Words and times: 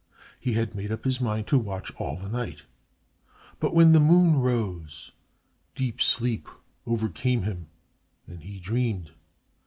He 0.39 0.53
had 0.53 0.73
made 0.73 0.91
up 0.91 1.03
his 1.03 1.21
mind 1.21 1.45
to 1.45 1.59
watch 1.59 1.91
all 1.97 2.15
the 2.17 2.27
night; 2.27 2.63
but 3.59 3.75
when 3.75 3.91
the 3.91 3.99
moon 3.99 4.37
rose, 4.39 5.11
deep 5.75 6.01
sleep 6.01 6.47
overcame 6.87 7.43
him 7.43 7.67
and 8.25 8.41
he 8.41 8.57
dreamed. 8.59 9.11